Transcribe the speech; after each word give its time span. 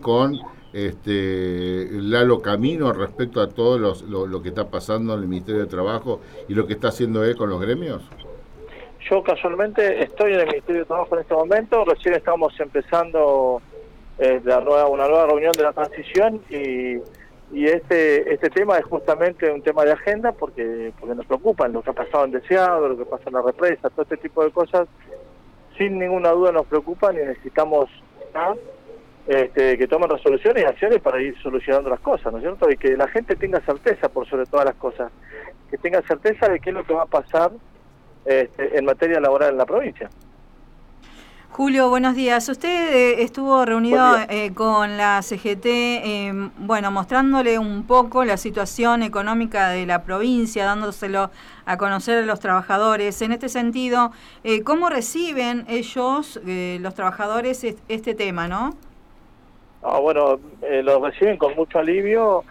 con 0.00 0.36
este, 0.72 1.86
Lalo 1.92 2.42
Camino 2.42 2.92
respecto 2.92 3.40
a 3.40 3.48
todo 3.48 3.78
lo, 3.78 4.42
que 4.42 4.48
está 4.48 4.68
pasando 4.68 5.14
en 5.14 5.20
el 5.20 5.28
Ministerio 5.28 5.60
de 5.60 5.68
Trabajo 5.68 6.20
y 6.48 6.54
lo 6.54 6.66
que 6.66 6.72
está 6.72 6.88
haciendo 6.88 7.22
él 7.22 7.36
con 7.36 7.48
los 7.48 7.60
gremios? 7.60 8.02
Yo 9.08 9.22
casualmente 9.22 10.02
estoy 10.02 10.32
en 10.32 10.40
el 10.40 10.46
Ministerio 10.48 10.80
de 10.80 10.86
Trabajo 10.86 11.14
en 11.14 11.20
este 11.20 11.32
momento, 11.32 11.84
recién 11.84 12.14
estamos 12.14 12.58
empezando 12.58 13.62
eh, 14.18 14.40
la 14.42 14.60
nueva, 14.62 14.88
una 14.88 15.06
nueva 15.06 15.26
reunión 15.26 15.52
de 15.52 15.62
la 15.62 15.72
transición 15.72 16.40
y, 16.50 17.00
este 17.50 18.34
este 18.34 18.50
tema 18.50 18.76
es 18.76 18.84
justamente 18.84 19.50
un 19.50 19.62
tema 19.62 19.82
de 19.84 19.92
agenda 19.92 20.32
porque 20.32 20.92
porque 21.00 21.14
nos 21.14 21.24
preocupan 21.24 21.72
lo 21.72 21.80
que 21.80 21.90
ha 21.90 21.94
pasado 21.94 22.26
en 22.26 22.32
Deseado, 22.32 22.88
lo 22.88 22.98
que 22.98 23.06
pasa 23.06 23.22
en 23.28 23.34
la 23.34 23.42
represa, 23.42 23.88
todo 23.88 24.02
este 24.02 24.18
tipo 24.18 24.44
de 24.44 24.50
cosas, 24.50 24.86
sin 25.78 25.98
ninguna 25.98 26.30
duda 26.32 26.52
nos 26.52 26.66
preocupan 26.66 27.14
y 27.14 27.20
necesitamos 27.20 27.88
este, 29.28 29.76
que 29.76 29.86
tomen 29.86 30.08
resoluciones 30.08 30.62
y 30.62 30.66
acciones 30.66 31.00
para 31.00 31.20
ir 31.20 31.36
solucionando 31.42 31.90
las 31.90 32.00
cosas, 32.00 32.32
¿no 32.32 32.38
es 32.38 32.44
cierto? 32.44 32.70
Y 32.70 32.78
que 32.78 32.96
la 32.96 33.06
gente 33.08 33.36
tenga 33.36 33.60
certeza 33.60 34.08
por 34.08 34.26
sobre 34.26 34.46
todas 34.46 34.64
las 34.64 34.76
cosas, 34.76 35.12
que 35.70 35.76
tenga 35.76 36.00
certeza 36.00 36.48
de 36.48 36.58
qué 36.60 36.70
es 36.70 36.74
lo 36.74 36.82
que 36.84 36.94
va 36.94 37.02
a 37.02 37.06
pasar 37.06 37.52
este, 38.24 38.78
en 38.78 38.86
materia 38.86 39.20
laboral 39.20 39.50
en 39.50 39.58
la 39.58 39.66
provincia. 39.66 40.08
Julio, 41.50 41.90
buenos 41.90 42.14
días. 42.14 42.48
Usted 42.48 42.94
eh, 42.94 43.22
estuvo 43.22 43.64
reunido 43.66 44.16
eh, 44.30 44.54
con 44.54 44.96
la 44.96 45.20
CGT, 45.20 45.66
em, 45.66 46.50
bueno, 46.56 46.90
mostrándole 46.90 47.58
un 47.58 47.82
poco 47.82 48.24
la 48.24 48.38
situación 48.38 49.02
económica 49.02 49.68
de 49.68 49.84
la 49.84 50.04
provincia, 50.04 50.64
dándoselo 50.64 51.30
a 51.66 51.76
conocer 51.76 52.22
a 52.22 52.26
los 52.26 52.40
trabajadores. 52.40 53.20
En 53.20 53.32
este 53.32 53.50
sentido, 53.50 54.12
eh, 54.42 54.62
¿cómo 54.62 54.88
reciben 54.88 55.66
ellos, 55.68 56.40
los 56.44 56.94
trabajadores, 56.94 57.66
este 57.88 58.14
tema, 58.14 58.48
no? 58.48 58.87
Ah, 59.82 59.98
bueno, 59.98 60.38
eh, 60.62 60.82
lo 60.82 61.04
reciben 61.04 61.36
con 61.36 61.54
mucho 61.54 61.78
alivio, 61.78 62.44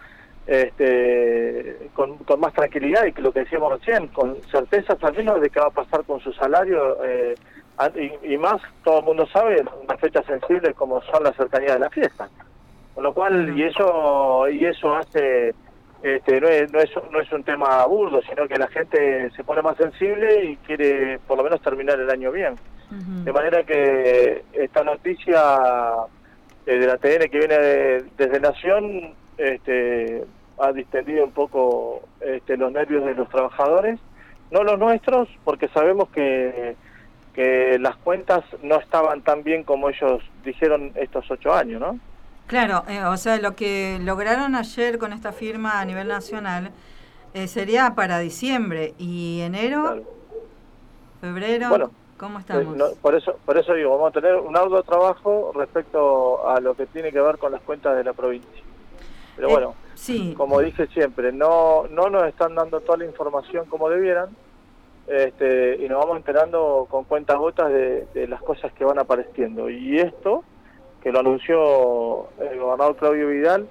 este, 0.46 1.90
con, 1.92 2.18
más 2.38 2.54
tranquilidad 2.54 3.04
y 3.04 3.12
que 3.12 3.20
lo 3.20 3.32
que 3.32 3.40
decíamos 3.40 3.78
recién, 3.78 4.08
con 4.08 4.36
certeza 4.50 4.96
también 4.96 5.26
de 5.40 5.50
qué 5.50 5.60
va 5.60 5.66
a 5.66 5.70
pasar 5.70 6.04
con 6.04 6.20
su 6.20 6.32
salario 6.32 6.96
eh, 7.04 7.34
y, 8.22 8.36
más, 8.38 8.60
todo 8.82 9.00
el 9.00 9.04
mundo 9.04 9.26
sabe, 9.26 9.62
una 9.84 9.96
fecha 9.98 10.22
sensible 10.22 10.72
como 10.74 11.02
son 11.02 11.22
las 11.22 11.36
cercanías 11.36 11.74
de 11.74 11.80
la 11.80 11.90
fiesta. 11.90 12.28
Con 12.94 13.04
lo 13.04 13.12
cual, 13.12 13.56
y 13.56 13.62
eso 13.62 14.48
y 14.48 14.64
eso 14.64 14.96
hace, 14.96 15.54
este, 16.02 16.40
no, 16.40 16.48
es, 16.48 16.72
no, 16.72 16.80
es, 16.80 16.90
no 17.12 17.20
es 17.20 17.30
un 17.30 17.44
tema 17.44 17.84
burdo, 17.86 18.20
sino 18.22 18.48
que 18.48 18.58
la 18.58 18.66
gente 18.68 19.30
se 19.30 19.44
pone 19.44 19.62
más 19.62 19.76
sensible 19.76 20.44
y 20.44 20.56
quiere 20.56 21.20
por 21.28 21.36
lo 21.36 21.44
menos 21.44 21.60
terminar 21.60 22.00
el 22.00 22.10
año 22.10 22.32
bien. 22.32 22.56
De 22.90 23.32
manera 23.34 23.64
que 23.64 24.44
esta 24.54 24.82
noticia 24.82 25.38
de 26.72 26.86
la 26.86 26.98
TN 26.98 27.30
que 27.30 27.38
viene 27.38 27.58
desde 28.16 28.40
Nación 28.40 29.14
este, 29.38 30.24
ha 30.58 30.72
distendido 30.72 31.24
un 31.24 31.32
poco 31.32 32.02
este, 32.20 32.56
los 32.56 32.72
nervios 32.72 33.04
de 33.04 33.14
los 33.14 33.28
trabajadores, 33.28 33.98
no 34.50 34.64
los 34.64 34.78
nuestros, 34.78 35.28
porque 35.44 35.68
sabemos 35.68 36.08
que, 36.10 36.76
que 37.34 37.78
las 37.78 37.96
cuentas 37.96 38.44
no 38.62 38.76
estaban 38.80 39.22
tan 39.22 39.42
bien 39.44 39.62
como 39.62 39.88
ellos 39.88 40.22
dijeron 40.44 40.92
estos 40.96 41.30
ocho 41.30 41.54
años, 41.54 41.80
¿no? 41.80 41.98
Claro, 42.46 42.84
eh, 42.88 43.04
o 43.04 43.16
sea, 43.16 43.38
lo 43.38 43.54
que 43.54 43.98
lograron 44.00 44.54
ayer 44.54 44.98
con 44.98 45.12
esta 45.12 45.32
firma 45.32 45.80
a 45.80 45.84
nivel 45.84 46.08
nacional 46.08 46.70
eh, 47.34 47.46
sería 47.46 47.94
para 47.94 48.18
diciembre 48.18 48.94
y 48.98 49.40
enero, 49.42 50.02
febrero. 51.20 51.68
Bueno, 51.68 51.90
¿Cómo 52.18 52.38
estamos? 52.40 52.94
por 53.00 53.14
eso 53.14 53.38
por 53.44 53.56
eso 53.56 53.74
digo, 53.74 53.90
vamos 53.90 54.08
a 54.08 54.20
tener 54.20 54.34
un 54.34 54.56
arduo 54.56 54.82
trabajo 54.82 55.52
respecto 55.54 56.48
a 56.48 56.60
lo 56.60 56.74
que 56.74 56.86
tiene 56.86 57.12
que 57.12 57.20
ver 57.20 57.38
con 57.38 57.52
las 57.52 57.62
cuentas 57.62 57.96
de 57.96 58.04
la 58.04 58.12
provincia. 58.12 58.62
Pero 59.36 59.48
eh, 59.48 59.52
bueno, 59.52 59.74
sí. 59.94 60.34
como 60.36 60.60
dije 60.60 60.88
siempre, 60.88 61.32
no 61.32 61.86
no 61.88 62.10
nos 62.10 62.24
están 62.24 62.54
dando 62.54 62.80
toda 62.80 62.98
la 62.98 63.04
información 63.04 63.66
como 63.66 63.88
debieran 63.88 64.30
este, 65.08 65.76
y 65.82 65.88
nos 65.88 66.00
vamos 66.00 66.18
enterando 66.18 66.86
con 66.90 67.04
cuentas 67.04 67.38
gotas 67.38 67.70
de, 67.70 68.06
de 68.12 68.28
las 68.28 68.42
cosas 68.42 68.72
que 68.72 68.84
van 68.84 68.98
apareciendo. 68.98 69.70
Y 69.70 69.98
esto, 69.98 70.44
que 71.02 71.10
lo 71.10 71.20
anunció 71.20 72.28
el 72.38 72.58
gobernador 72.58 72.96
Claudio 72.96 73.28
Vidal, 73.28 73.68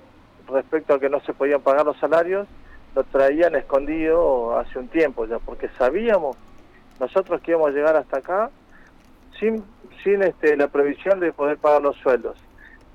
respecto 0.48 0.96
a 0.96 1.00
que 1.00 1.10
no 1.10 1.20
se 1.22 1.34
podían 1.34 1.62
pagar 1.62 1.86
los 1.86 1.98
salarios, 1.98 2.48
lo 2.96 3.04
traían 3.04 3.56
escondido 3.56 4.58
hace 4.58 4.80
un 4.80 4.88
tiempo 4.88 5.28
ya, 5.28 5.38
porque 5.38 5.70
sabíamos 5.78 6.36
nosotros 7.00 7.42
que 7.42 7.52
íbamos 7.52 7.70
a 7.70 7.74
llegar 7.74 7.96
hasta 7.96 8.18
acá 8.18 8.50
sin, 9.40 9.64
sin 10.04 10.24
este, 10.24 10.56
la 10.58 10.68
previsión 10.68 11.20
de 11.20 11.32
poder 11.32 11.58
pagar 11.58 11.82
los 11.82 11.96
sueldos. 11.98 12.38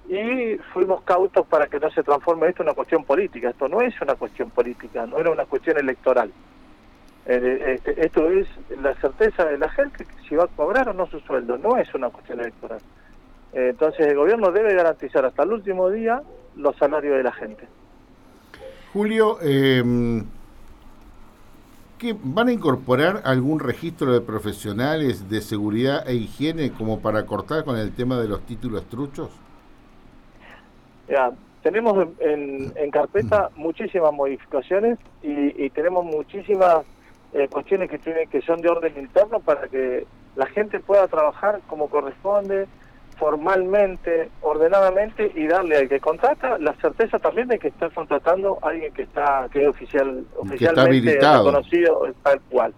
Y 0.08 0.56
fuimos 0.72 1.02
cautos 1.02 1.46
para 1.46 1.68
que 1.68 1.78
no 1.78 1.90
se 1.90 2.02
transforme 2.02 2.48
esto 2.48 2.62
en 2.62 2.68
una 2.68 2.74
cuestión 2.74 3.04
política. 3.04 3.50
Esto 3.50 3.68
no 3.68 3.80
es 3.80 3.98
una 4.00 4.14
cuestión 4.14 4.50
política, 4.50 5.06
no 5.06 5.18
era 5.18 5.30
una 5.30 5.44
cuestión 5.44 5.78
electoral. 5.78 6.32
Eh, 7.24 7.74
este, 7.76 8.04
esto 8.04 8.28
es 8.28 8.48
la 8.80 8.94
certeza 8.94 9.44
de 9.44 9.56
la 9.56 9.68
gente 9.68 10.04
si 10.28 10.34
va 10.34 10.44
a 10.44 10.48
cobrar 10.48 10.88
o 10.88 10.92
no 10.92 11.06
su 11.06 11.20
sueldo, 11.20 11.56
no 11.56 11.76
es 11.76 11.94
una 11.94 12.10
cuestión 12.10 12.40
electoral. 12.40 12.80
Eh, 13.52 13.68
entonces 13.70 14.06
el 14.08 14.16
gobierno 14.16 14.50
debe 14.50 14.74
garantizar 14.74 15.24
hasta 15.24 15.44
el 15.44 15.52
último 15.52 15.88
día 15.90 16.22
los 16.56 16.76
salarios 16.76 17.16
de 17.16 17.22
la 17.22 17.32
gente. 17.32 17.68
Julio, 18.92 19.38
eh, 19.40 19.82
van 22.22 22.48
a 22.48 22.52
incorporar 22.52 23.22
algún 23.24 23.60
registro 23.60 24.12
de 24.12 24.20
profesionales 24.20 25.28
de 25.30 25.40
seguridad 25.40 26.08
e 26.08 26.14
higiene 26.14 26.72
como 26.72 27.00
para 27.00 27.24
cortar 27.26 27.64
con 27.64 27.76
el 27.76 27.92
tema 27.94 28.18
de 28.18 28.28
los 28.28 28.40
títulos 28.42 28.84
truchos? 28.88 29.30
Ya, 31.08 31.30
tenemos 31.62 32.08
en, 32.18 32.72
carpeta 32.90 33.50
muchísimas 33.56 34.12
modificaciones 34.12 34.98
y, 35.22 35.70
tenemos 35.70 36.04
muchísimas 36.04 36.84
eh, 37.32 37.48
cuestiones 37.48 37.88
que 37.88 37.98
tienen 37.98 38.28
que 38.28 38.42
son 38.42 38.60
de 38.60 38.68
orden 38.68 38.92
interno 38.98 39.40
para 39.40 39.68
que 39.68 40.06
la 40.36 40.46
gente 40.46 40.80
pueda 40.80 41.06
trabajar 41.08 41.60
como 41.68 41.88
corresponde, 41.88 42.66
formalmente, 43.16 44.30
ordenadamente 44.40 45.30
y 45.34 45.46
darle 45.46 45.76
al 45.76 45.88
que 45.88 46.00
contrata 46.00 46.58
la 46.58 46.74
certeza 46.74 47.18
también 47.18 47.48
de 47.48 47.58
que 47.58 47.68
está 47.68 47.90
contratando 47.90 48.58
a 48.62 48.68
alguien 48.68 48.92
que 48.92 49.02
está 49.02 49.48
que 49.52 49.62
es 49.62 49.68
oficial 49.68 50.24
oficialmente 50.36 51.18
reconocido 51.20 52.06
tal 52.22 52.40
cual. 52.50 52.74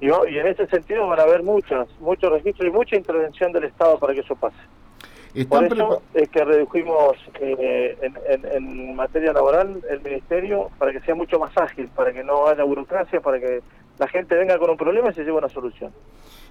Y, 0.00 0.06
y, 0.06 0.38
en 0.38 0.46
ese 0.46 0.66
sentido 0.68 1.06
van 1.08 1.20
a 1.20 1.24
haber 1.24 1.42
muchos 1.42 1.88
muchos 2.00 2.30
registros 2.32 2.68
y 2.68 2.70
mucha 2.70 2.96
intervención 2.96 3.52
del 3.52 3.64
Estado 3.64 3.98
para 3.98 4.14
que 4.14 4.20
eso 4.20 4.34
pase. 4.34 4.56
Por 5.48 5.64
eso 5.64 6.02
es 6.12 6.28
que 6.28 6.44
redujimos 6.44 7.16
eh, 7.40 7.96
en, 8.02 8.44
en, 8.46 8.96
materia 8.96 9.32
laboral 9.32 9.80
el 9.88 10.00
Ministerio 10.00 10.70
para 10.76 10.90
que 10.90 11.00
sea 11.00 11.14
mucho 11.14 11.38
más 11.38 11.56
ágil, 11.56 11.88
para 11.94 12.12
que 12.12 12.24
no 12.24 12.48
haya 12.48 12.64
burocracia, 12.64 13.20
para 13.20 13.38
que 13.38 13.60
la 14.00 14.08
gente 14.08 14.34
venga 14.34 14.58
con 14.58 14.70
un 14.70 14.78
problema 14.78 15.10
y 15.10 15.12
se 15.12 15.20
lleve 15.20 15.36
una 15.36 15.50
solución. 15.50 15.92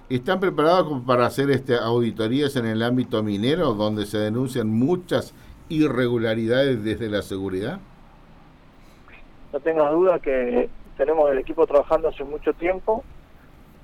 ¿Están 0.08 0.38
preparados 0.38 1.02
para 1.04 1.26
hacer 1.26 1.50
este, 1.50 1.74
auditorías 1.74 2.54
en 2.54 2.64
el 2.64 2.80
ámbito 2.80 3.24
minero 3.24 3.74
donde 3.74 4.06
se 4.06 4.18
denuncian 4.18 4.68
muchas 4.68 5.34
irregularidades 5.68 6.84
desde 6.84 7.08
la 7.08 7.22
seguridad? 7.22 7.80
No 9.52 9.58
tengas 9.58 9.90
duda 9.90 10.20
que 10.20 10.70
tenemos 10.96 11.28
el 11.32 11.38
equipo 11.38 11.66
trabajando 11.66 12.08
hace 12.08 12.22
mucho 12.22 12.52
tiempo. 12.52 13.02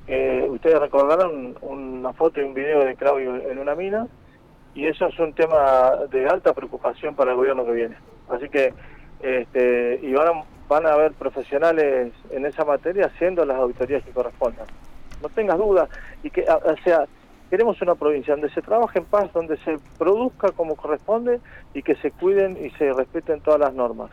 Eh, 0.06 0.46
ustedes 0.48 0.78
recordarán 0.78 1.56
una 1.60 2.12
foto 2.12 2.40
y 2.40 2.44
un 2.44 2.54
video 2.54 2.84
de 2.84 2.94
Claudio 2.94 3.50
en 3.50 3.58
una 3.58 3.74
mina 3.74 4.06
y 4.76 4.86
eso 4.86 5.06
es 5.06 5.18
un 5.18 5.32
tema 5.32 5.90
de 6.08 6.28
alta 6.28 6.54
preocupación 6.54 7.16
para 7.16 7.32
el 7.32 7.36
gobierno 7.36 7.64
que 7.64 7.72
viene. 7.72 7.96
Así 8.28 8.48
que 8.48 8.72
este, 9.22 9.98
y 10.02 10.12
van 10.12 10.28
a, 10.28 10.44
van 10.68 10.86
a 10.86 10.92
haber 10.92 11.12
profesionales 11.12 12.12
en 12.30 12.46
esa 12.46 12.64
materia 12.64 13.06
haciendo 13.06 13.44
las 13.44 13.56
auditorías 13.56 14.04
que 14.04 14.10
correspondan 14.10 14.66
no 15.22 15.28
tengas 15.28 15.58
duda, 15.58 15.88
y 16.22 16.30
que, 16.30 16.42
o 16.42 16.76
sea, 16.84 17.06
queremos 17.50 17.80
una 17.82 17.94
provincia 17.94 18.34
donde 18.34 18.50
se 18.50 18.62
trabaje 18.62 18.98
en 18.98 19.04
paz, 19.04 19.32
donde 19.32 19.56
se 19.58 19.78
produzca 19.98 20.50
como 20.52 20.76
corresponde 20.76 21.40
y 21.74 21.82
que 21.82 21.96
se 21.96 22.10
cuiden 22.10 22.56
y 22.64 22.70
se 22.70 22.92
respeten 22.92 23.40
todas 23.40 23.60
las 23.60 23.74
normas. 23.74 24.10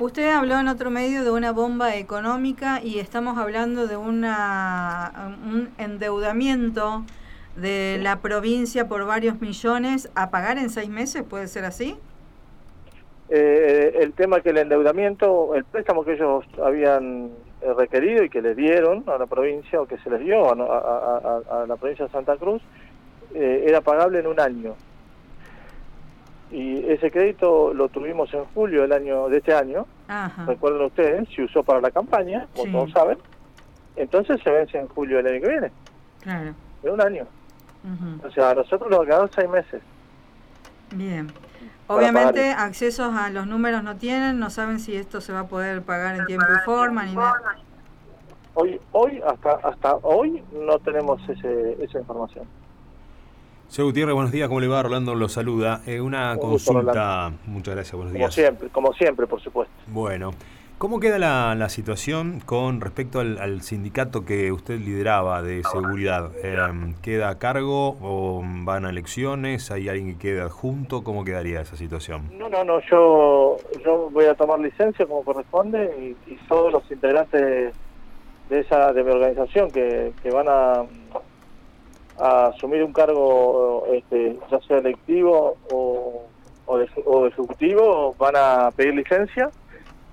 Usted 0.00 0.28
habló 0.32 0.58
en 0.58 0.66
otro 0.66 0.90
medio 0.90 1.22
de 1.22 1.30
una 1.30 1.52
bomba 1.52 1.94
económica 1.94 2.80
y 2.82 2.98
estamos 2.98 3.38
hablando 3.38 3.86
de 3.86 3.96
una, 3.96 5.36
un 5.44 5.70
endeudamiento 5.78 7.04
de 7.54 8.00
la 8.02 8.18
provincia 8.18 8.88
por 8.88 9.06
varios 9.06 9.40
millones 9.40 10.10
a 10.16 10.30
pagar 10.30 10.58
en 10.58 10.70
seis 10.70 10.88
meses, 10.88 11.22
¿puede 11.22 11.46
ser 11.46 11.64
así? 11.64 11.96
Eh, 13.28 13.98
el 14.00 14.12
tema 14.12 14.40
que 14.40 14.50
el 14.50 14.58
endeudamiento, 14.58 15.54
el 15.54 15.64
préstamo 15.64 16.04
que 16.04 16.12
ellos 16.12 16.44
habían 16.62 17.30
eh, 17.62 17.72
requerido 17.72 18.22
y 18.22 18.28
que 18.28 18.42
le 18.42 18.54
dieron 18.54 19.02
a 19.06 19.16
la 19.16 19.26
provincia 19.26 19.80
o 19.80 19.86
que 19.86 19.96
se 19.98 20.10
les 20.10 20.20
dio 20.20 20.52
a, 20.52 21.66
la 21.66 21.76
provincia 21.76 22.04
de 22.04 22.12
Santa 22.12 22.36
Cruz 22.36 22.60
eh, 23.34 23.64
era 23.66 23.80
pagable 23.80 24.18
en 24.18 24.26
un 24.26 24.38
año. 24.38 24.74
Y 26.50 26.86
ese 26.86 27.10
crédito 27.10 27.72
lo 27.72 27.88
tuvimos 27.88 28.32
en 28.34 28.44
julio 28.46 28.82
del 28.82 28.92
año 28.92 29.28
de 29.28 29.38
este 29.38 29.54
año. 29.54 29.86
Recuerden 30.46 30.82
ustedes, 30.82 31.28
se 31.34 31.42
usó 31.42 31.62
para 31.64 31.80
la 31.80 31.90
campaña, 31.90 32.46
como 32.54 32.70
todos 32.70 32.92
saben. 32.92 33.18
Entonces 33.96 34.40
se 34.42 34.50
vence 34.50 34.78
en 34.78 34.86
julio 34.88 35.16
del 35.16 35.28
año 35.28 35.40
que 35.40 35.48
viene. 35.48 35.72
En 36.82 36.90
un 36.90 37.00
año. 37.00 37.26
O 38.22 38.30
sea, 38.30 38.50
a 38.50 38.54
nosotros 38.54 38.90
nos 38.90 39.04
quedaron 39.04 39.30
seis 39.34 39.48
meses. 39.48 39.82
Bien. 40.94 41.28
Obviamente 41.86 42.50
accesos 42.50 43.14
a 43.14 43.30
los 43.30 43.46
números 43.46 43.82
no 43.82 43.96
tienen, 43.96 44.38
no 44.38 44.50
saben 44.50 44.80
si 44.80 44.96
esto 44.96 45.20
se 45.20 45.32
va 45.32 45.40
a 45.40 45.46
poder 45.48 45.82
pagar 45.82 46.16
en 46.16 46.26
tiempo 46.26 46.46
y 46.50 46.64
forma 46.64 47.04
ni 47.04 47.14
nada. 47.14 47.58
Hoy, 48.54 48.80
hoy 48.92 49.20
hasta 49.26 49.52
hasta 49.68 49.96
hoy 49.96 50.42
no 50.52 50.78
tenemos 50.78 51.20
ese, 51.28 51.82
esa 51.82 51.98
información. 51.98 52.46
Señor 53.68 53.88
Gutiérrez, 53.90 54.14
buenos 54.14 54.32
días, 54.32 54.48
¿cómo 54.48 54.60
le 54.60 54.68
va? 54.68 54.82
Rolando 54.82 55.14
lo 55.14 55.28
saluda. 55.28 55.82
Eh, 55.86 56.00
una 56.00 56.36
consulta, 56.36 57.32
muchas 57.46 57.74
gracias, 57.74 57.94
buenos 57.94 58.12
días. 58.12 58.22
Como 58.22 58.32
siempre, 58.32 58.68
como 58.68 58.92
siempre, 58.92 59.26
por 59.26 59.42
supuesto. 59.42 59.74
Bueno, 59.88 60.30
¿cómo 60.84 61.00
queda 61.00 61.18
la, 61.18 61.54
la 61.54 61.70
situación 61.70 62.42
con 62.44 62.82
respecto 62.82 63.20
al, 63.20 63.62
sindicato 63.62 64.26
que 64.26 64.52
usted 64.52 64.78
lideraba 64.78 65.40
de 65.40 65.62
seguridad? 65.62 66.30
Eh, 66.42 66.58
¿Queda 67.00 67.30
a 67.30 67.38
cargo 67.38 67.96
o 68.02 68.42
van 68.44 68.84
a 68.84 68.90
elecciones? 68.90 69.70
¿Hay 69.70 69.88
alguien 69.88 70.12
que 70.12 70.18
quede 70.18 70.42
adjunto? 70.42 71.02
¿Cómo 71.02 71.24
quedaría 71.24 71.62
esa 71.62 71.76
situación? 71.76 72.28
No, 72.36 72.50
no, 72.50 72.64
no, 72.64 72.80
yo, 72.80 73.56
yo 73.82 74.10
voy 74.10 74.26
a 74.26 74.34
tomar 74.34 74.60
licencia 74.60 75.06
como 75.06 75.24
corresponde 75.24 76.14
y, 76.26 76.34
todos 76.48 76.70
los 76.70 76.90
integrantes 76.90 77.74
de 78.50 78.60
esa 78.60 78.92
de 78.92 79.04
mi 79.04 79.10
organización 79.10 79.70
que, 79.70 80.12
que 80.22 80.30
van 80.30 80.48
a 80.50 80.84
a 82.18 82.48
asumir 82.48 82.84
un 82.84 82.92
cargo 82.92 83.86
este, 83.90 84.38
ya 84.50 84.60
sea 84.60 84.78
electivo 84.78 85.56
o, 85.72 86.26
o, 86.66 87.26
ejecutivo 87.26 88.14
van 88.18 88.34
a 88.36 88.70
pedir 88.70 88.94
licencia 88.94 89.50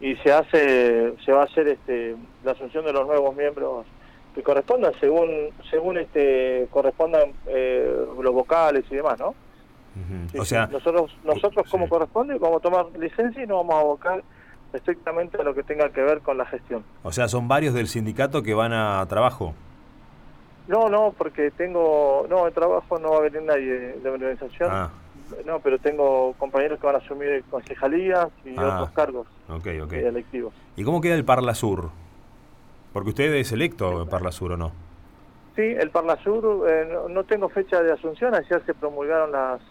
y 0.02 0.16
se 0.18 0.32
hace 0.32 1.14
se 1.24 1.32
va 1.32 1.42
a 1.42 1.46
hacer 1.46 1.68
este 1.68 2.16
la 2.44 2.52
asunción 2.52 2.84
de 2.86 2.94
los 2.94 3.08
nuevos 3.08 3.36
miembros 3.36 3.86
que 4.34 4.44
correspondan 4.44 4.94
según 5.00 5.30
según 5.70 5.98
este 5.98 6.68
correspondan 6.72 7.32
eh, 7.48 8.06
los 8.20 8.34
vocales 8.34 8.84
y 8.90 8.96
demás 8.96 9.20
no 9.20 9.36
o 10.40 10.46
sea 10.46 10.68
nosotros 10.68 11.16
nosotros 11.24 11.70
como 11.70 11.88
corresponde 11.88 12.38
vamos 12.40 12.58
a 12.58 12.62
tomar 12.62 12.86
licencia 12.98 13.44
y 13.44 13.48
no 13.48 13.58
vamos 13.58 13.76
a 13.76 13.80
abocar 13.80 14.24
estrictamente 14.74 15.38
a 15.40 15.44
lo 15.44 15.54
que 15.54 15.64
tenga 15.64 15.90
que 15.90 16.02
ver 16.02 16.22
con 16.22 16.38
la 16.38 16.46
gestión. 16.46 16.84
O 17.04 17.12
sea 17.12 17.28
son 17.28 17.48
varios 17.48 17.74
del 17.74 17.88
sindicato 17.88 18.42
que 18.44 18.54
van 18.54 18.74
a 18.74 19.06
trabajo. 19.08 19.54
No, 20.68 20.90
no, 20.90 21.14
porque 21.18 21.52
tengo, 21.52 22.26
no, 22.30 22.48
el 22.48 22.54
trabajo 22.54 22.98
no 23.00 23.12
va 23.12 23.18
a 23.18 23.22
venir 23.22 23.42
nadie 23.42 23.74
de 23.74 24.00
la 24.04 24.12
organización. 24.12 24.70
Ah. 24.72 24.90
No, 25.46 25.60
pero 25.60 25.80
tengo 25.80 26.34
compañeros 26.38 26.80
que 26.80 26.86
van 26.86 26.96
a 26.96 27.00
asumir 27.00 27.44
concejalías 27.50 28.28
y 28.46 28.56
ah. 28.58 28.76
otros 28.76 28.92
cargos 28.92 29.28
okay, 29.52 29.80
okay. 29.80 30.04
electivos. 30.04 30.54
¿Y 30.76 30.84
cómo 30.84 31.02
queda 31.02 31.16
el 31.16 31.26
Parla 31.26 31.54
Sur? 31.54 31.90
Porque 32.94 33.10
usted 33.10 33.34
es 33.36 33.52
electo 33.52 34.08
Parla 34.10 34.32
Sur 34.32 34.54
o 34.54 34.58
no? 34.58 34.72
Sí, 35.56 35.62
el 35.62 35.90
Parla 35.90 36.18
Sur, 36.24 36.70
eh, 36.70 36.88
no, 37.10 37.24
tengo 37.24 37.50
fecha 37.50 37.82
de 37.82 37.92
asunción, 37.92 38.34
ayer 38.34 38.62
se 38.66 38.74
promulgaron 38.74 39.32
las 39.32 39.62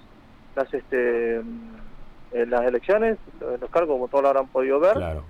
las 0.56 0.72
este 0.74 1.38
eh, 1.38 2.46
las 2.46 2.62
elecciones, 2.64 3.18
los 3.40 3.70
cargos 3.70 3.94
como 3.94 4.08
todos 4.08 4.22
lo 4.22 4.28
habrán 4.28 4.48
podido 4.48 4.78
ver. 4.78 4.94
Claro. 4.94 5.24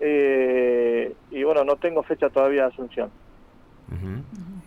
Eh, 0.00 1.14
y 1.30 1.42
bueno, 1.42 1.64
no 1.64 1.76
tengo 1.76 2.02
fecha 2.02 2.28
todavía 2.28 2.62
de 2.62 2.68
asunción. 2.68 3.10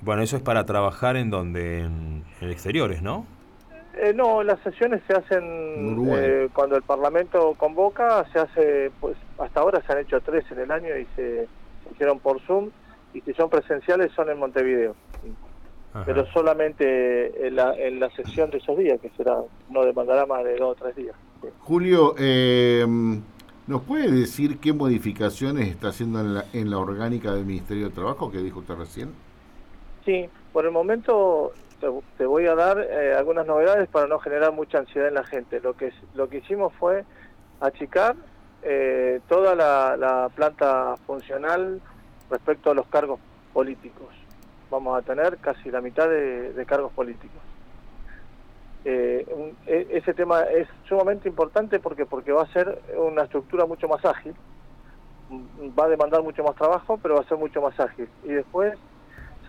Bueno, 0.02 0.22
eso 0.22 0.38
es 0.38 0.42
para 0.42 0.66
trabajar 0.66 1.18
en 1.18 1.30
donde, 1.30 1.82
en, 1.82 2.24
exteriores, 2.42 3.02
¿no? 3.02 3.26
Eh, 3.96 4.14
no, 4.14 4.44
las 4.44 4.60
sesiones 4.62 5.02
se 5.08 5.14
hacen 5.14 6.08
eh, 6.14 6.50
cuando 6.54 6.76
el 6.76 6.84
Parlamento 6.84 7.56
convoca, 7.58 8.26
se 8.32 8.40
hace, 8.40 8.92
pues 9.00 9.18
hasta 9.40 9.60
ahora 9.60 9.82
se 9.86 9.92
han 9.92 10.00
hecho 10.00 10.22
tres 10.22 10.46
en 10.52 10.60
el 10.60 10.72
año 10.72 10.96
y 10.96 11.06
se, 11.16 11.48
hicieron 11.92 12.20
por 12.20 12.40
Zoom, 12.42 12.70
y 13.14 13.22
si 13.22 13.34
son 13.34 13.50
presenciales 13.50 14.12
son 14.14 14.30
en 14.30 14.38
Montevideo. 14.38 14.96
Pero 16.06 16.26
solamente 16.28 17.48
en 17.48 17.56
la, 17.56 17.74
en 17.76 18.00
la 18.00 18.12
sesión 18.12 18.52
de 18.52 18.60
esos 18.60 18.78
días, 18.78 19.02
que 19.02 19.10
será 19.18 19.42
no 19.72 19.84
demandará 19.84 20.28
más 20.28 20.44
de 20.44 20.56
dos 20.56 20.78
o 20.78 20.84
tres 20.84 20.96
días. 20.96 21.16
Julio, 21.62 22.14
eh, 22.20 22.86
¿nos 23.66 23.82
puede 23.82 24.12
decir 24.12 24.60
qué 24.60 24.72
modificaciones 24.72 25.68
está 25.68 25.90
haciendo 25.90 26.20
en 26.20 26.36
la, 26.36 26.46
en 26.54 26.70
la 26.70 26.78
orgánica 26.78 27.34
del 27.34 27.46
Ministerio 27.46 27.90
de 27.90 27.96
Trabajo 27.96 28.32
que 28.32 28.38
dijo 28.38 28.60
usted 28.60 28.76
recién? 28.76 29.10
Sí, 30.06 30.30
por 30.54 30.66
el 30.66 30.72
momento 30.72 31.54
te, 32.18 32.26
voy 32.26 32.46
a 32.48 32.56
dar 32.56 32.80
eh, 32.80 33.16
algunas 33.16 33.46
novedades 33.46 33.88
para 33.90 34.08
no 34.08 34.20
generar 34.20 34.52
mucha 34.52 34.80
ansiedad 34.80 35.08
en 35.08 35.14
la 35.16 35.24
gente. 35.24 35.60
Lo 35.62 35.76
que 35.76 35.94
lo 36.14 36.30
que 36.30 36.38
hicimos 36.38 36.74
fue 36.74 37.06
achicar 37.60 38.16
eh, 38.62 39.22
toda 39.28 39.56
la, 39.56 40.30
planta 40.36 40.96
funcional 41.06 41.82
respecto 42.30 42.72
a 42.72 42.74
los 42.74 42.88
cargos 42.88 43.20
políticos. 43.54 44.08
Vamos 44.70 44.98
a 44.98 45.02
tener 45.02 45.38
casi 45.38 45.72
la 45.72 45.82
mitad 45.82 46.08
de, 46.10 46.66
cargos 46.68 46.92
políticos. 46.92 47.42
Eh, 48.86 49.26
e, 49.66 49.88
ese 49.92 50.14
tema 50.14 50.44
es 50.44 50.68
sumamente 50.88 51.28
importante 51.28 51.80
porque 51.80 52.06
porque 52.06 52.32
va 52.32 52.44
a 52.44 52.54
ser 52.54 52.82
una 52.96 53.24
estructura 53.24 53.66
mucho 53.66 53.88
más 53.88 54.04
ágil, 54.06 54.34
va 55.78 55.86
a 55.86 55.90
demandar 55.90 56.22
mucho 56.22 56.44
más 56.44 56.56
trabajo, 56.56 56.98
pero 57.02 57.16
va 57.16 57.22
a 57.22 57.28
ser 57.28 57.38
mucho 57.38 57.62
más 57.62 57.80
ágil. 57.80 58.08
Y 58.24 58.30
después 58.30 58.78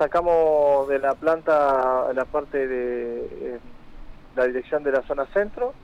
sacamos 0.00 0.88
de 0.88 0.98
la 0.98 1.14
planta 1.14 2.10
la 2.14 2.24
parte 2.24 2.66
de 2.66 3.20
eh, 3.20 3.58
la 4.34 4.46
dirección 4.46 4.82
de 4.82 4.92
la 4.92 5.02
zona 5.02 5.26
centro, 5.26 5.74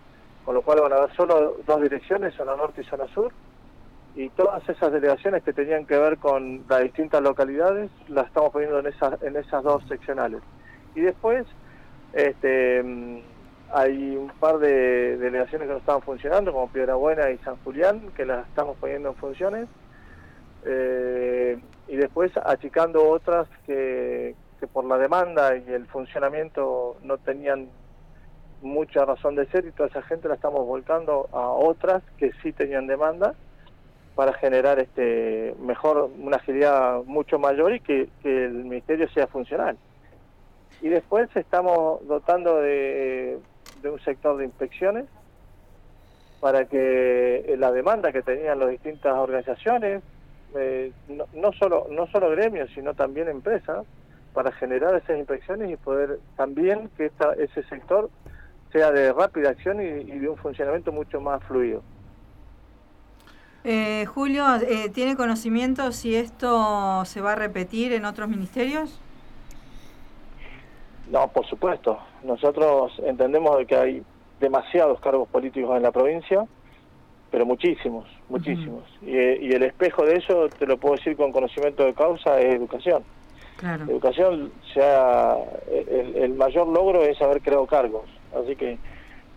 con 0.43 0.55
lo 0.55 0.63
cual 0.63 0.81
van 0.81 0.95
a 0.95 0.97
haber 0.97 1.15
solo 1.15 1.59
dos 1.67 1.83
direcciones, 1.83 2.33
zona 2.33 2.57
norte 2.57 2.81
y 2.81 2.85
zona 2.85 3.07
sur, 3.09 3.31
y 4.15 4.31
todas 4.31 4.67
esas 4.71 4.91
delegaciones 4.91 5.43
que 5.43 5.53
tenían 5.53 5.85
que 5.85 5.99
ver 5.99 6.17
con 6.17 6.65
las 6.67 6.81
distintas 6.81 7.21
localidades 7.21 7.91
las 8.09 8.29
estamos 8.29 8.53
poniendo 8.53 8.79
en 8.79 8.87
esas, 8.87 9.23
en 9.23 9.37
esas 9.37 9.63
dos 9.63 9.87
seccionales. 9.87 10.41
Y 10.95 11.03
después 11.03 11.45
este, 12.15 13.23
hay 13.75 14.17
un 14.17 14.33
par 14.41 14.57
de 14.57 15.19
delegaciones 15.19 15.69
que 15.69 15.75
no 15.75 15.81
estaban 15.81 16.01
funcionando, 16.01 16.55
como 16.55 16.69
Piedra 16.69 16.95
Buena 16.95 17.31
y 17.31 17.37
San 17.39 17.57
Julián, 17.65 18.01
que 18.17 18.25
las 18.25 18.49
estamos 18.49 18.79
poniendo 18.79 19.11
en 19.11 19.15
funciones. 19.17 19.69
Eh, 20.65 21.59
y 21.89 21.97
después 21.97 22.33
achicando 22.45 23.09
otras 23.09 23.47
que, 23.67 24.35
por 24.73 24.85
la 24.85 24.99
demanda 24.99 25.57
y 25.57 25.73
el 25.73 25.87
funcionamiento 25.87 26.97
no 27.03 27.19
tenían 27.19 27.69
mucha 28.63 29.05
razón 29.05 29.37
de 29.37 29.47
ser 29.47 29.67
y 29.67 29.71
toda 29.71 29.89
esa 29.89 30.03
gente 30.03 30.29
la 30.29 30.35
estamos 30.35 30.67
volcando 30.67 31.29
a 31.33 31.51
otras 31.51 32.03
que 32.19 32.33
sí 32.43 32.53
tenían 32.53 32.87
demanda 32.87 33.35
para 34.17 34.33
generar 34.33 34.79
este 34.81 35.55
mejor 35.61 36.11
una 36.19 36.39
agilidad 36.39 37.05
mucho 37.05 37.39
mayor 37.39 37.75
y 37.75 37.81
que, 37.81 38.09
el 38.25 38.65
ministerio 38.65 39.09
sea 39.11 39.27
funcional. 39.27 39.77
Y 40.81 40.89
después 40.89 41.29
estamos 41.37 42.07
dotando 42.09 42.57
de, 42.57 43.39
de 43.83 43.91
un 43.91 44.01
sector 44.01 44.37
de 44.37 44.47
inspecciones 44.47 45.05
para 46.41 46.65
que 46.65 47.55
la 47.59 47.71
demanda 47.73 48.11
que 48.11 48.23
tenían 48.23 48.59
las 48.59 48.71
distintas 48.71 49.13
organizaciones 49.15 50.03
eh, 50.55 50.93
no, 51.09 51.53
solo 51.53 51.87
no 51.91 52.07
solo 52.09 52.31
gremios, 52.31 52.71
sino 52.75 52.95
también 52.95 53.29
empresas, 53.29 53.85
para 54.33 54.53
generar 54.53 54.95
esas 54.95 55.19
inspecciones 55.19 55.71
y 55.71 55.77
poder 55.77 56.19
también 56.37 56.91
que 56.97 57.07
esta, 57.07 57.33
ese 57.35 57.63
sector 57.65 58.11
sea 58.71 58.91
de 58.91 59.13
rápida 59.13 59.51
acción 59.51 59.81
y, 59.81 60.05
de 60.05 60.29
un 60.29 60.37
funcionamiento 60.37 60.93
mucho 60.93 61.21
más 61.21 61.43
fluido. 61.45 61.83
Eh, 63.65 64.05
Julio, 64.07 64.45
eh, 64.57 64.91
¿tiene 64.91 65.17
conocimiento 65.17 65.91
si 65.91 66.15
esto 66.15 67.05
se 67.07 67.21
va 67.21 67.33
a 67.33 67.35
repetir 67.35 67.93
en 67.93 68.05
otros 68.05 68.29
ministerios? 68.29 69.01
No, 71.11 71.29
por 71.29 71.47
supuesto. 71.47 71.99
Nosotros 72.23 72.93
entendemos 73.05 73.57
que 73.67 73.77
hay 73.77 74.03
demasiados 74.39 75.01
cargos 75.01 75.29
políticos 75.29 75.77
en 75.77 75.83
la 75.83 75.93
provincia 75.93 76.47
pero 77.31 77.45
muchísimos, 77.45 78.07
muchísimos. 78.29 78.85
y, 79.03 79.11
y, 79.11 79.53
el 79.53 79.63
espejo 79.63 80.05
de 80.05 80.17
eso, 80.17 80.49
te 80.49 80.67
lo 80.67 80.77
puedo 80.79 80.97
decir 80.97 81.17
con 81.17 81.33
conocimiento 81.33 81.85
de 81.85 81.95
causa, 81.95 82.41
es 82.41 82.55
educación. 82.55 83.03
Claro. 83.57 83.85
Educación, 83.85 84.53
sea, 84.75 85.37
el, 85.71 86.17
el, 86.17 86.35
mayor 86.35 86.69
logro 86.69 87.03
es 87.03 87.21
haber 87.23 87.41
creado 87.41 87.67
cargos. 87.67 88.05
Así 88.35 88.55
que 88.55 88.79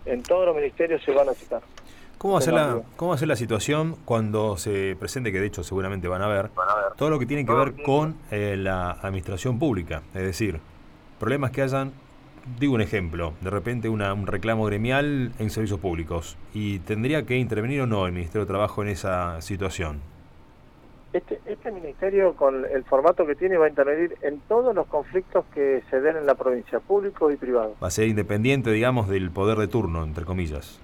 en 0.04 0.22
todos 0.22 0.46
los 0.46 0.56
ministerios 0.56 1.02
se 1.02 1.12
van 1.12 1.28
a 1.28 1.32
citar. 1.32 1.62
¿Cómo 2.18 2.34
va, 2.34 2.40
a 2.40 2.42
ser 2.42 2.52
la, 2.52 2.82
¿Cómo 2.96 3.10
va 3.10 3.14
a 3.14 3.18
ser 3.18 3.28
la 3.28 3.36
situación 3.36 3.96
cuando 4.04 4.58
se 4.58 4.94
presente, 5.00 5.32
que 5.32 5.40
de 5.40 5.46
hecho 5.46 5.64
seguramente 5.64 6.06
van 6.06 6.20
a 6.20 6.28
ver, 6.28 6.50
todo 6.96 7.08
lo 7.08 7.18
que 7.18 7.24
tiene 7.24 7.46
que 7.46 7.52
ver 7.54 7.82
con 7.82 8.14
eh, 8.30 8.56
la 8.58 8.90
administración 8.90 9.58
pública? 9.58 10.02
Es 10.14 10.24
decir, 10.24 10.60
problemas 11.18 11.50
que 11.50 11.62
hayan 11.62 11.92
digo 12.58 12.74
un 12.74 12.80
ejemplo, 12.80 13.34
de 13.40 13.50
repente 13.50 13.88
una, 13.88 14.12
un 14.14 14.26
reclamo 14.26 14.64
gremial 14.64 15.32
en 15.38 15.50
servicios 15.50 15.80
públicos 15.80 16.36
y 16.54 16.78
tendría 16.80 17.24
que 17.24 17.36
intervenir 17.36 17.82
o 17.82 17.86
no 17.86 18.06
el 18.06 18.12
Ministerio 18.12 18.42
de 18.42 18.48
Trabajo 18.48 18.82
en 18.82 18.88
esa 18.88 19.40
situación. 19.40 20.00
Este, 21.12 21.40
este 21.44 21.72
ministerio, 21.72 22.36
con 22.36 22.64
el 22.64 22.84
formato 22.84 23.26
que 23.26 23.34
tiene, 23.34 23.56
va 23.56 23.66
a 23.66 23.68
intervenir 23.68 24.16
en 24.22 24.38
todos 24.48 24.72
los 24.74 24.86
conflictos 24.86 25.44
que 25.52 25.82
se 25.90 26.00
den 26.00 26.16
en 26.16 26.26
la 26.26 26.36
provincia, 26.36 26.78
público 26.78 27.32
y 27.32 27.36
privado. 27.36 27.74
Va 27.82 27.88
a 27.88 27.90
ser 27.90 28.06
independiente, 28.06 28.70
digamos, 28.70 29.08
del 29.08 29.32
poder 29.32 29.58
de 29.58 29.66
turno, 29.66 30.04
entre 30.04 30.24
comillas. 30.24 30.80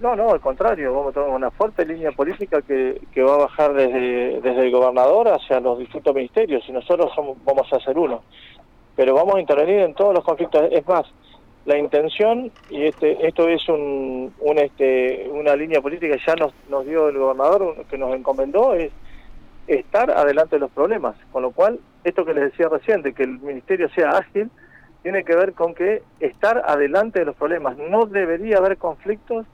No, 0.00 0.16
no, 0.16 0.30
al 0.30 0.40
contrario, 0.40 0.94
vamos 0.94 1.10
a 1.10 1.20
tener 1.20 1.28
una 1.28 1.50
fuerte 1.50 1.84
línea 1.84 2.10
política 2.12 2.62
que, 2.62 3.02
que 3.12 3.22
va 3.22 3.34
a 3.34 3.38
bajar 3.38 3.74
desde, 3.74 4.40
desde 4.40 4.64
el 4.64 4.70
gobernador 4.70 5.28
hacia 5.28 5.60
los 5.60 5.78
distintos 5.78 6.14
ministerios 6.14 6.64
y 6.66 6.72
nosotros 6.72 7.12
somos, 7.14 7.36
vamos 7.44 7.70
a 7.70 7.76
hacer 7.76 7.98
uno 7.98 8.22
pero 8.96 9.14
vamos 9.14 9.36
a 9.36 9.40
intervenir 9.40 9.80
en 9.80 9.94
todos 9.94 10.14
los 10.14 10.24
conflictos. 10.24 10.68
Es 10.70 10.86
más, 10.86 11.04
la 11.64 11.78
intención, 11.78 12.50
y 12.70 12.86
este, 12.86 13.26
esto 13.26 13.48
es 13.48 13.68
un, 13.68 14.32
este, 14.56 15.28
una 15.32 15.54
línea 15.56 15.80
política 15.80 16.16
que 16.16 16.22
ya 16.26 16.34
nos, 16.34 16.52
nos 16.68 16.86
dio 16.86 17.08
el 17.08 17.18
gobernador, 17.18 17.84
que 17.90 17.98
nos 17.98 18.14
encomendó, 18.14 18.74
es 18.74 18.90
estar 19.66 20.10
adelante 20.10 20.56
de 20.56 20.60
los 20.60 20.70
problemas. 20.70 21.16
Con 21.32 21.42
lo 21.42 21.50
cual, 21.52 21.80
esto 22.04 22.24
que 22.24 22.34
les 22.34 22.50
decía 22.50 22.68
recién, 22.68 23.02
de 23.02 23.12
que 23.12 23.22
el 23.22 23.38
ministerio 23.38 23.88
sea 23.90 24.10
ágil, 24.10 24.50
tiene 25.02 25.24
que 25.24 25.34
ver 25.34 25.54
con 25.54 25.74
que 25.74 26.02
estar 26.20 26.62
adelante 26.66 27.20
de 27.20 27.26
los 27.26 27.36
problemas. 27.36 27.76
No 27.76 28.06
debería 28.06 28.58
haber 28.58 28.76
conflictos 28.76 29.46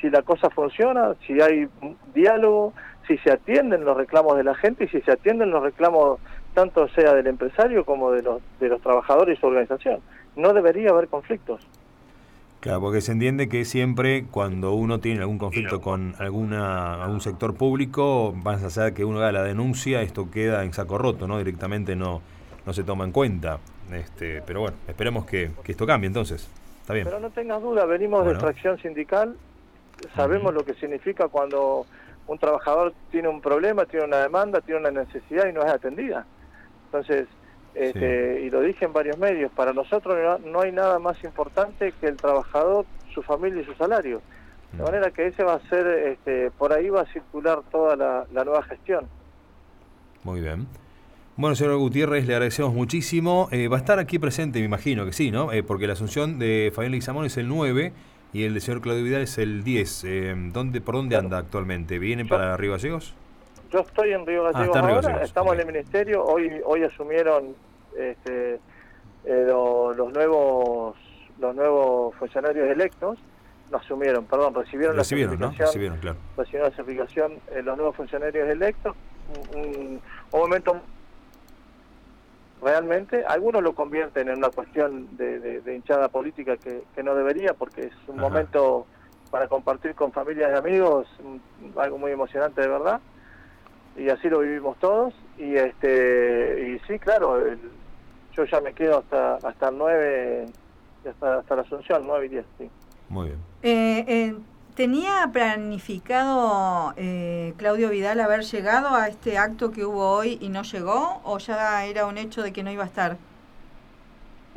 si 0.00 0.10
la 0.10 0.22
cosa 0.22 0.50
funciona, 0.50 1.14
si 1.26 1.40
hay 1.40 1.68
diálogo, 2.14 2.72
si 3.06 3.16
se 3.18 3.32
atienden 3.32 3.84
los 3.84 3.96
reclamos 3.96 4.36
de 4.36 4.44
la 4.44 4.54
gente 4.54 4.84
y 4.84 4.88
si 4.88 5.00
se 5.00 5.12
atienden 5.12 5.50
los 5.50 5.62
reclamos 5.62 6.20
tanto 6.58 6.88
sea 6.88 7.14
del 7.14 7.28
empresario 7.28 7.84
como 7.84 8.10
de 8.10 8.20
los, 8.20 8.42
de 8.58 8.68
los 8.68 8.82
trabajadores 8.82 9.38
y 9.38 9.40
su 9.40 9.46
organización. 9.46 10.00
No 10.34 10.52
debería 10.52 10.90
haber 10.90 11.06
conflictos. 11.06 11.64
Claro, 12.58 12.80
porque 12.80 13.00
se 13.00 13.12
entiende 13.12 13.48
que 13.48 13.64
siempre 13.64 14.24
cuando 14.28 14.72
uno 14.72 14.98
tiene 14.98 15.20
algún 15.20 15.38
conflicto 15.38 15.80
con 15.80 16.16
alguna 16.18 17.04
algún 17.04 17.20
sector 17.20 17.54
público, 17.54 18.34
vas 18.42 18.64
a 18.64 18.66
hacer 18.66 18.92
que 18.92 19.04
uno 19.04 19.18
haga 19.18 19.30
la 19.30 19.42
denuncia, 19.44 20.02
esto 20.02 20.32
queda 20.32 20.64
en 20.64 20.72
saco 20.72 20.98
roto, 20.98 21.28
¿no? 21.28 21.38
Directamente 21.38 21.94
no, 21.94 22.22
no 22.66 22.72
se 22.72 22.82
toma 22.82 23.04
en 23.04 23.12
cuenta. 23.12 23.60
Este, 23.92 24.42
pero 24.44 24.62
bueno, 24.62 24.76
esperemos 24.88 25.26
que, 25.26 25.52
esto 25.64 25.86
cambie 25.86 26.08
entonces. 26.08 26.50
Está 26.80 26.92
bien. 26.92 27.04
Pero 27.04 27.20
no 27.20 27.30
tengas 27.30 27.62
duda, 27.62 27.84
venimos 27.84 28.24
de 28.24 28.32
extracción 28.32 28.78
sindical, 28.78 29.36
sabemos 30.16 30.52
lo 30.52 30.64
que 30.64 30.74
significa 30.74 31.28
cuando 31.28 31.86
un 32.26 32.38
trabajador 32.38 32.94
tiene 33.12 33.28
un 33.28 33.40
problema, 33.40 33.84
tiene 33.84 34.06
una 34.06 34.16
demanda, 34.16 34.60
tiene 34.60 34.80
una 34.80 34.90
necesidad 34.90 35.48
y 35.48 35.52
no 35.52 35.62
es 35.62 35.70
atendida. 35.70 36.26
Entonces, 36.88 37.28
este, 37.74 38.42
y 38.42 38.50
lo 38.50 38.60
dije 38.62 38.86
en 38.86 38.92
varios 38.92 39.18
medios, 39.18 39.52
para 39.52 39.72
nosotros 39.72 40.40
no, 40.44 40.60
hay 40.60 40.72
nada 40.72 40.98
más 40.98 41.22
importante 41.22 41.92
que 42.00 42.06
el 42.06 42.16
trabajador, 42.16 42.86
su 43.14 43.22
familia 43.22 43.62
y 43.62 43.64
su 43.64 43.74
salario. 43.74 44.22
De 44.72 44.82
mm. 44.82 44.84
manera 44.84 45.10
que 45.10 45.26
ese 45.26 45.44
va 45.44 45.54
a 45.54 45.68
ser, 45.68 45.86
este, 45.86 46.50
por 46.50 46.72
ahí 46.72 46.88
va 46.88 47.02
a 47.02 47.06
circular 47.06 47.60
toda 47.70 47.94
la, 47.96 48.26
nueva 48.44 48.62
gestión. 48.64 49.06
Muy 50.24 50.40
bien. 50.40 50.66
Bueno, 51.36 51.54
señor 51.54 51.76
Gutiérrez, 51.76 52.26
le 52.26 52.34
agradecemos 52.34 52.74
muchísimo. 52.74 53.48
Eh, 53.52 53.68
va 53.68 53.76
a 53.76 53.80
estar 53.80 53.98
aquí 53.98 54.18
presente, 54.18 54.58
me 54.58 54.64
imagino 54.64 55.04
que 55.04 55.12
sí, 55.12 55.30
¿no? 55.30 55.52
Eh, 55.52 55.62
porque 55.62 55.86
la 55.86 55.92
asunción 55.92 56.38
de 56.38 56.72
Fabián 56.74 56.92
Lizamón 56.92 57.26
es 57.26 57.36
el 57.36 57.46
9 57.46 57.92
y 58.32 58.42
el 58.42 58.54
de 58.54 58.60
señor 58.60 58.80
Claudio 58.80 59.04
Vidal 59.04 59.22
es 59.22 59.38
el 59.38 59.62
10. 59.62 60.04
Eh, 60.04 60.34
¿dónde, 60.52 60.80
¿Por 60.80 60.96
dónde 60.96 61.16
anda 61.16 61.38
actualmente? 61.38 62.00
¿Viene 62.00 62.24
para 62.24 62.56
Río 62.56 62.72
Gallegos? 62.72 63.14
Yo 63.70 63.80
estoy 63.80 64.12
en 64.12 64.26
Río 64.26 64.46
ah, 64.46 64.52
Gallegos 64.52 64.76
ahora, 64.76 65.22
estamos 65.22 65.54
en 65.54 65.60
el 65.60 65.66
ministerio, 65.66 66.24
hoy 66.24 66.60
hoy 66.64 66.84
asumieron 66.84 67.54
este, 67.96 68.60
eh, 69.24 69.46
los 69.46 70.12
nuevos 70.12 70.96
los 71.38 71.54
nuevos 71.54 72.14
funcionarios 72.16 72.68
electos, 72.68 73.18
no 73.70 73.76
asumieron, 73.76 74.24
perdón, 74.24 74.54
recibieron, 74.54 74.96
la 74.96 75.04
certificación, 75.04 75.54
Recibieron, 75.58 75.98
claro. 75.98 76.16
recibieron 76.36 76.70
la 76.70 76.76
certificación 76.76 77.32
eh, 77.52 77.62
los 77.62 77.76
nuevos 77.76 77.94
funcionarios 77.94 78.48
electos, 78.48 78.96
un, 79.54 80.00
momento 80.32 80.80
realmente, 82.62 83.24
algunos 83.26 83.62
lo 83.62 83.74
convierten 83.74 84.28
en 84.28 84.38
una 84.38 84.48
cuestión 84.48 85.16
de, 85.16 85.62
hinchada 85.66 86.08
política 86.08 86.56
que, 86.56 87.02
no 87.02 87.14
debería, 87.14 87.52
porque 87.52 87.82
es 87.82 87.94
un 88.08 88.16
momento 88.16 88.86
para 89.30 89.46
compartir 89.46 89.94
con 89.94 90.10
familias 90.10 90.50
y 90.54 90.58
amigos, 90.58 91.06
algo 91.76 91.98
muy 91.98 92.12
emocionante 92.12 92.62
de 92.62 92.68
verdad 92.68 93.00
y 93.96 94.08
así 94.08 94.28
lo 94.28 94.40
vivimos 94.40 94.78
todos. 94.78 95.14
Y 95.38 95.54
este 95.56 96.70
y 96.70 96.78
sí 96.86 96.98
claro 96.98 97.42
yo 98.36 98.44
ya 98.44 98.60
me 98.60 98.72
quedo 98.72 98.98
hasta 98.98 99.36
hasta 99.36 99.68
el 99.68 99.78
9 99.78 100.46
hasta, 101.08 101.38
hasta 101.38 101.56
la 101.56 101.62
Asunción 101.62 102.06
9 102.06 102.26
y 102.26 102.28
10 102.28 102.44
sí. 102.58 102.70
Muy 103.08 103.28
bien. 103.28 103.38
Eh, 103.62 104.04
eh, 104.06 104.34
tenía 104.74 105.28
planificado 105.32 106.92
eh, 106.96 107.54
Claudio 107.56 107.88
Vidal 107.90 108.20
haber 108.20 108.42
llegado 108.42 108.94
a 108.94 109.08
este 109.08 109.38
acto 109.38 109.72
que 109.72 109.84
hubo 109.84 110.10
hoy 110.10 110.38
y 110.40 110.50
no 110.50 110.62
llegó 110.62 111.20
o 111.24 111.38
ya 111.38 111.84
era 111.86 112.06
un 112.06 112.18
hecho 112.18 112.42
de 112.42 112.52
que 112.52 112.62
no 112.62 112.70
iba 112.70 112.84
a 112.84 112.86
estar 112.86 113.16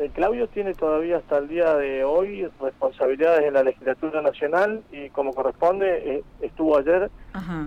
Claudio 0.09 0.47
tiene 0.47 0.73
todavía 0.73 1.17
hasta 1.17 1.37
el 1.37 1.47
día 1.47 1.75
de 1.75 2.03
hoy 2.03 2.47
responsabilidades 2.59 3.45
en 3.45 3.53
la 3.53 3.63
legislatura 3.63 4.21
nacional 4.21 4.81
y 4.91 5.09
como 5.09 5.33
corresponde 5.33 6.15
eh, 6.15 6.23
estuvo 6.41 6.77
ayer 6.77 7.09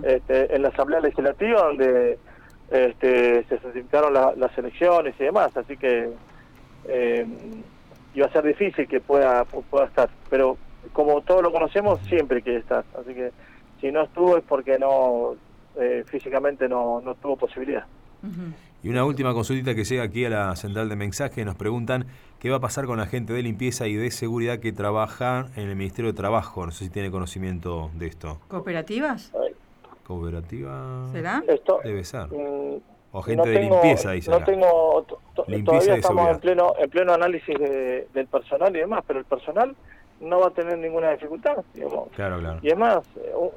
este, 0.03 0.55
en 0.55 0.61
la 0.61 0.69
Asamblea 0.69 0.99
Legislativa 0.99 1.63
donde 1.63 2.19
este, 2.69 3.43
se 3.45 3.59
certificaron 3.59 4.13
las 4.13 4.57
elecciones 4.57 5.15
y 5.19 5.23
demás, 5.23 5.55
así 5.55 5.77
que 5.77 6.09
eh, 6.87 7.25
iba 8.13 8.25
a 8.25 8.31
ser 8.31 8.43
difícil 8.43 8.87
que 8.87 8.99
pueda, 8.99 9.45
pueda 9.45 9.85
estar, 9.85 10.09
pero 10.29 10.57
como 10.93 11.21
todos 11.21 11.43
lo 11.43 11.51
conocemos 11.51 11.99
siempre 12.07 12.41
quiere 12.41 12.59
estar, 12.59 12.83
así 12.99 13.13
que 13.13 13.31
si 13.79 13.91
no 13.91 14.03
estuvo 14.03 14.37
es 14.37 14.43
porque 14.43 14.79
no 14.79 15.35
eh, 15.79 16.03
físicamente 16.07 16.67
no, 16.67 17.01
no 17.01 17.15
tuvo 17.15 17.35
posibilidad. 17.37 17.85
Y 18.83 18.89
una 18.89 19.03
última 19.03 19.33
consultita 19.33 19.73
que 19.73 19.83
llega 19.83 20.03
aquí 20.03 20.25
a 20.25 20.29
la 20.29 20.55
central 20.55 20.89
de 20.89 20.95
mensaje, 20.95 21.43
nos 21.43 21.55
preguntan 21.55 22.05
qué 22.39 22.51
va 22.51 22.57
a 22.57 22.59
pasar 22.59 22.85
con 22.85 22.99
la 22.99 23.07
gente 23.07 23.33
de 23.33 23.41
limpieza 23.41 23.87
y 23.87 23.95
de 23.95 24.11
seguridad 24.11 24.59
que 24.59 24.71
trabaja 24.71 25.47
en 25.55 25.69
el 25.69 25.75
Ministerio 25.75 26.11
de 26.11 26.17
Trabajo. 26.17 26.65
No 26.65 26.71
sé 26.71 26.85
si 26.85 26.89
tiene 26.91 27.09
conocimiento 27.09 27.89
de 27.95 28.07
esto. 28.07 28.39
¿Cooperativas? 28.47 29.31
¿Cooperativa? 30.05 31.07
¿Será? 31.11 31.43
Debe 31.83 32.03
ser. 32.03 32.27
Mm, 32.27 32.79
o 33.11 33.21
gente 33.23 33.49
de 33.49 33.59
limpieza, 33.61 34.11
dice. 34.11 34.29
No 34.29 34.43
tengo, 34.43 35.05
todavía 35.33 35.95
estamos 35.95 36.29
en 36.29 36.39
pleno, 36.39 36.73
en 36.77 36.89
pleno 36.89 37.13
análisis 37.13 37.57
del 37.57 38.27
personal 38.27 38.75
y 38.75 38.79
demás, 38.79 39.03
pero 39.07 39.19
el 39.19 39.25
personal 39.25 39.75
no 40.21 40.39
va 40.39 40.47
a 40.47 40.51
tener 40.51 40.77
ninguna 40.77 41.11
dificultad. 41.11 41.57
Digamos. 41.73 42.09
Claro, 42.15 42.39
claro. 42.39 42.59
Y 42.61 42.67
además, 42.67 43.01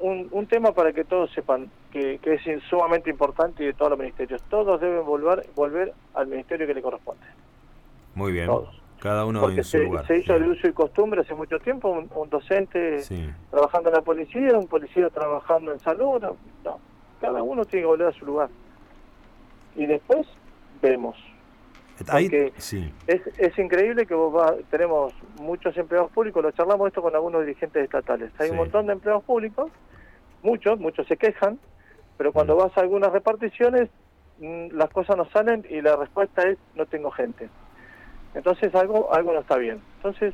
un, 0.01 0.27
un 0.31 0.47
tema 0.47 0.71
para 0.71 0.91
que 0.93 1.03
todos 1.03 1.31
sepan 1.31 1.69
que, 1.91 2.19
que, 2.19 2.33
es 2.35 2.63
sumamente 2.69 3.09
importante 3.09 3.63
y 3.63 3.67
de 3.67 3.73
todos 3.73 3.91
los 3.91 3.99
ministerios. 3.99 4.41
Todos 4.49 4.79
deben 4.79 5.05
volver, 5.05 5.47
volver 5.55 5.93
al 6.13 6.27
ministerio 6.27 6.67
que 6.67 6.73
le 6.73 6.81
corresponde. 6.81 7.25
Muy 8.15 8.31
bien. 8.31 8.47
Todos. 8.47 8.79
Cada 8.99 9.25
uno 9.25 9.49
en 9.49 9.63
su 9.63 9.63
se, 9.63 9.83
lugar. 9.85 10.05
se 10.05 10.17
hizo 10.17 10.35
el 10.35 10.49
uso 10.49 10.67
y 10.67 10.73
costumbre 10.73 11.21
hace 11.21 11.33
mucho 11.33 11.57
tiempo, 11.59 11.89
un, 11.89 12.29
docente 12.29 13.01
trabajando 13.49 13.89
en 13.89 13.95
la 13.95 14.01
policía, 14.01 14.57
un 14.57 14.67
policía 14.67 15.09
trabajando 15.09 15.71
en 15.71 15.79
salud, 15.79 16.21
no, 16.65 16.79
cada 17.21 17.41
uno 17.41 17.63
tiene 17.63 17.83
que 17.83 17.87
volver 17.87 18.07
a 18.07 18.11
su 18.11 18.25
lugar. 18.25 18.49
Y 19.77 19.85
después 19.85 20.27
vemos 20.81 21.15
es, 23.07 23.21
es 23.37 23.59
increíble 23.59 24.05
que 24.05 24.13
vos 24.13 24.53
tenemos 24.69 25.13
muchos 25.39 25.75
empleados 25.77 26.11
públicos, 26.11 26.43
lo 26.43 26.51
charlamos 26.51 26.87
esto 26.87 27.01
con 27.01 27.13
algunos 27.13 27.41
dirigentes 27.41 27.83
estatales. 27.83 28.31
Hay 28.39 28.49
un 28.49 28.57
montón 28.57 28.87
de 28.87 28.93
empleados 28.93 29.23
públicos, 29.23 29.71
muchos, 30.43 30.79
muchos 30.79 31.07
se 31.07 31.17
quejan, 31.17 31.59
pero 32.17 32.31
cuando 32.33 32.55
vas 32.55 32.77
a 32.77 32.81
algunas 32.81 33.11
reparticiones 33.11 33.89
mm, 34.39 34.67
las 34.71 34.89
cosas 34.89 35.17
no 35.17 35.29
salen 35.29 35.65
y 35.69 35.81
la 35.81 35.95
respuesta 35.95 36.43
es 36.43 36.57
no 36.75 36.85
tengo 36.85 37.11
gente. 37.11 37.49
Entonces 38.33 38.73
algo 38.75 39.13
algo 39.13 39.33
no 39.33 39.39
está 39.39 39.57
bien. 39.57 39.81
Entonces 39.97 40.33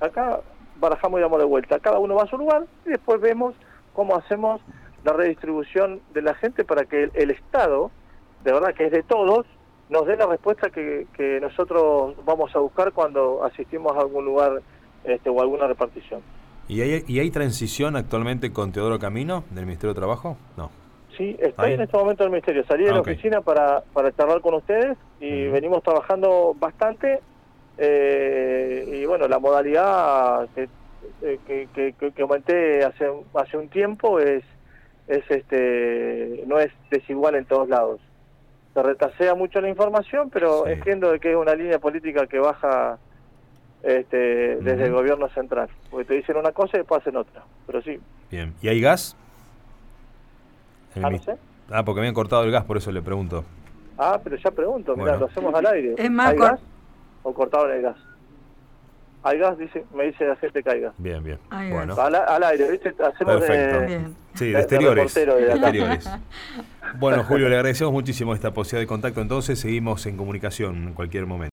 acá 0.00 0.40
barajamos 0.76 1.20
y 1.20 1.22
damos 1.22 1.38
de 1.38 1.44
vuelta. 1.44 1.78
Cada 1.78 1.98
uno 1.98 2.14
va 2.16 2.24
a 2.24 2.26
su 2.26 2.38
lugar 2.38 2.66
y 2.86 2.90
después 2.90 3.20
vemos 3.20 3.54
cómo 3.92 4.16
hacemos 4.16 4.60
la 5.04 5.12
redistribución 5.12 6.00
de 6.14 6.22
la 6.22 6.34
gente 6.34 6.64
para 6.64 6.84
que 6.84 7.10
el 7.14 7.30
Estado, 7.30 7.90
de 8.44 8.52
verdad 8.52 8.74
que 8.74 8.86
es 8.86 8.92
de 8.92 9.02
todos, 9.02 9.46
nos 9.92 10.06
dé 10.06 10.16
la 10.16 10.26
respuesta 10.26 10.70
que, 10.70 11.06
que 11.14 11.38
nosotros 11.40 12.16
vamos 12.24 12.54
a 12.56 12.58
buscar 12.58 12.92
cuando 12.92 13.44
asistimos 13.44 13.94
a 13.94 14.00
algún 14.00 14.24
lugar 14.24 14.62
este, 15.04 15.28
o 15.28 15.40
alguna 15.40 15.66
repartición. 15.66 16.22
¿Y 16.66 16.80
hay, 16.80 17.04
¿Y 17.06 17.20
hay 17.20 17.30
transición 17.30 17.96
actualmente 17.96 18.52
con 18.52 18.72
Teodoro 18.72 18.98
Camino 18.98 19.44
del 19.50 19.66
Ministerio 19.66 19.92
de 19.92 20.00
Trabajo? 20.00 20.38
No. 20.56 20.70
Sí, 21.18 21.36
estoy 21.38 21.74
en 21.74 21.82
este 21.82 21.96
momento 21.96 22.22
en 22.22 22.28
el 22.28 22.32
Ministerio. 22.32 22.64
Salí 22.66 22.84
de 22.84 22.90
la 22.90 22.96
ah, 22.96 23.00
oficina 23.02 23.42
para, 23.42 23.82
para 23.92 24.10
charlar 24.16 24.40
con 24.40 24.54
ustedes 24.54 24.96
y 25.20 25.48
venimos 25.48 25.82
trabajando 25.82 26.56
bastante. 26.58 27.20
Eh, 27.76 29.00
y 29.02 29.04
bueno, 29.04 29.28
la 29.28 29.38
modalidad 29.38 30.48
que, 30.54 30.68
que, 31.20 31.68
que, 31.74 32.12
que, 32.12 32.22
aumenté 32.22 32.82
hace, 32.82 33.10
hace 33.34 33.58
un 33.58 33.68
tiempo 33.68 34.18
es, 34.20 34.42
es 35.08 35.22
este 35.28 36.44
no 36.46 36.58
es 36.58 36.70
desigual 36.90 37.34
en 37.34 37.44
todos 37.44 37.68
lados 37.68 38.00
se 38.74 38.82
retasea 38.82 39.34
mucho 39.34 39.60
la 39.60 39.68
información, 39.68 40.30
pero 40.30 40.66
entiendo 40.66 41.12
que 41.20 41.32
es 41.32 41.36
una 41.36 41.54
línea 41.54 41.78
política 41.78 42.26
que 42.26 42.38
baja 42.38 42.98
este, 43.82 44.56
desde 44.56 44.86
el 44.86 44.92
gobierno 44.92 45.28
central. 45.30 45.68
Porque 45.90 46.06
te 46.06 46.14
dicen 46.14 46.36
una 46.36 46.52
cosa 46.52 46.76
y 46.76 46.80
después 46.80 47.02
hacen 47.02 47.16
otra. 47.16 47.42
Pero 47.66 47.82
sí. 47.82 48.00
Bien. 48.30 48.54
¿Y 48.62 48.68
hay 48.68 48.80
gas? 48.80 49.16
Ah, 51.02 51.10
ah, 51.70 51.84
porque 51.84 52.00
me 52.00 52.08
han 52.08 52.14
cortado 52.14 52.44
el 52.44 52.50
gas, 52.50 52.64
por 52.64 52.76
eso 52.76 52.92
le 52.92 53.02
pregunto. 53.02 53.44
Ah, 53.98 54.20
pero 54.22 54.36
ya 54.36 54.50
pregunto, 54.50 54.96
mira, 54.96 55.16
lo 55.16 55.26
hacemos 55.26 55.54
al 55.54 55.66
aire. 55.66 55.94
Es 55.96 56.10
más 56.10 56.30
¿Hay 56.30 56.38
gas 56.38 56.60
o 57.22 57.32
cortado 57.32 57.70
el 57.70 57.82
gas? 57.82 57.96
Hay 59.22 59.38
gas, 59.38 59.56
dice, 59.56 59.84
me 59.94 60.04
dice 60.04 60.26
la 60.26 60.36
gente 60.36 60.62
que 60.62 60.70
hay 60.70 60.80
gas. 60.80 60.94
Bien, 60.98 61.22
bien. 61.22 61.38
Bueno. 61.70 61.94
Al, 61.94 62.42
aire, 62.44 62.70
¿viste? 62.70 62.88
Hacemos 62.88 63.40
Perfecto. 63.40 63.80
De, 63.80 64.00
sí, 64.34 64.50
de, 64.50 64.58
exteriores. 64.58 65.14
De 65.14 65.22
exteriores. 65.52 66.10
bueno, 66.98 67.24
Julio, 67.24 67.48
le 67.48 67.56
agradecemos 67.56 67.92
muchísimo 67.92 68.34
esta 68.34 68.52
posibilidad 68.52 68.82
de 68.82 68.86
contacto. 68.86 69.20
Entonces, 69.20 69.58
seguimos 69.58 70.06
en 70.06 70.16
comunicación 70.16 70.88
en 70.88 70.94
cualquier 70.94 71.26
momento. 71.26 71.50